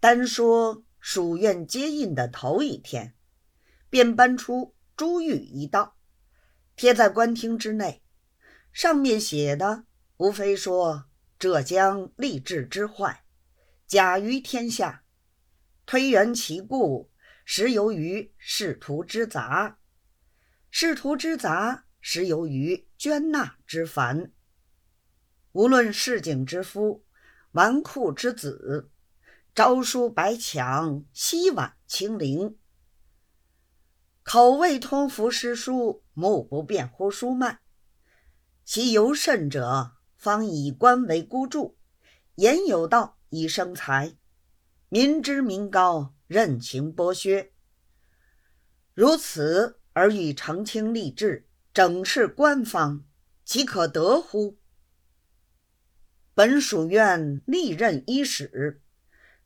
[0.00, 3.14] 单说署院接印的头一天，
[3.90, 5.98] 便搬出珠玉一道，
[6.74, 8.02] 贴在官厅之内，
[8.72, 9.84] 上面写的
[10.16, 11.04] 无非说
[11.38, 13.24] 浙江吏治之坏，
[13.86, 15.04] 假于天下，
[15.84, 17.10] 推原其故，
[17.44, 19.76] 实由于仕途之杂；
[20.70, 24.32] 仕途之杂，实由于捐纳之繁。
[25.52, 27.04] 无论市井之夫，
[27.52, 28.90] 纨绔之子。
[29.52, 32.56] 朝书白墙，夕晚清零。
[34.22, 37.58] 口未通服诗书，目不辨乎书脉。
[38.64, 41.76] 其尤甚者，方以官为孤注，
[42.36, 44.16] 言有道以生财，
[44.88, 47.52] 民脂民膏，任情剥削。
[48.94, 53.04] 如此而欲澄清吏治，整饬官方，
[53.44, 54.58] 岂可得乎？
[56.34, 58.80] 本属院历任伊始。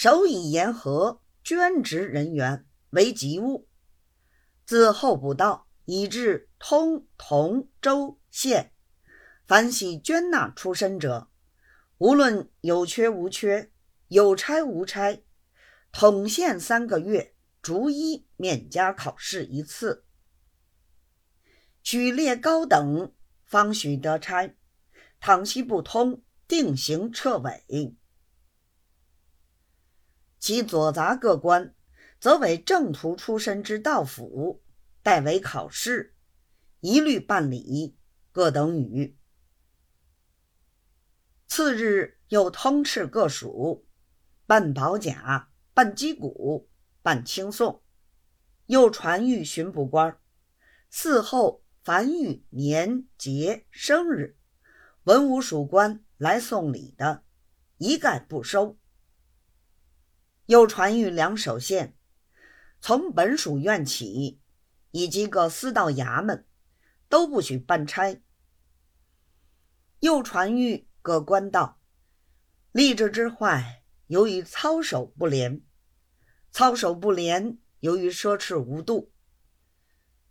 [0.00, 3.66] 首以言和捐职人员为急务，
[4.64, 8.72] 自候补道以至通同州县，
[9.44, 11.28] 凡系捐纳出身者，
[11.96, 13.72] 无论有缺无缺，
[14.06, 15.20] 有差无差，
[15.90, 20.04] 统限三个月，逐一免加考试一次，
[21.82, 23.12] 取列高等，
[23.44, 24.54] 方许得差。
[25.18, 27.96] 倘系不通，定行撤尾。
[30.38, 31.74] 其左杂各官，
[32.20, 34.62] 则为正途出身之道府，
[35.02, 36.14] 代为考试，
[36.80, 37.96] 一律办理，
[38.30, 39.16] 各等语。
[41.46, 43.86] 次日又通斥各属，
[44.46, 46.68] 办保甲，办击鼓，
[47.02, 47.82] 办清送，
[48.66, 50.18] 又传谕巡捕官：
[50.92, 54.36] 嗣后凡遇年节生日，
[55.04, 57.24] 文武属官来送礼的，
[57.78, 58.78] 一概不收。
[60.48, 61.94] 又传谕两手县，
[62.80, 64.40] 从本属院起，
[64.92, 66.46] 以及各司道衙门，
[67.06, 68.18] 都不许办差。
[70.00, 71.78] 又传谕各官道，
[72.72, 75.60] 吏治之坏，由于操守不廉；
[76.50, 79.12] 操守不廉，由于奢侈无度。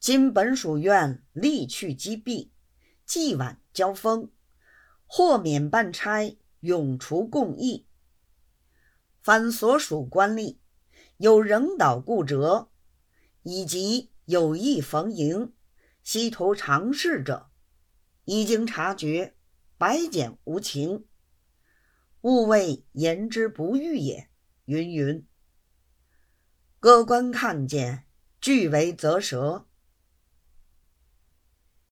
[0.00, 2.50] 今本属院力去积弊，
[3.04, 4.30] 既晚交锋，
[5.04, 7.87] 豁免办差，永除共议。
[9.28, 10.56] 凡所属官吏
[11.18, 12.70] 有仍蹈故辙，
[13.42, 15.52] 以及有意逢迎、
[16.02, 17.50] 希图尝试者，
[18.24, 19.34] 已经察觉，
[19.76, 21.04] 白检无情，
[22.22, 24.30] 勿谓言之不预也。
[24.64, 25.26] 云云，
[26.80, 28.06] 各官看见，
[28.40, 29.67] 俱为啧舌。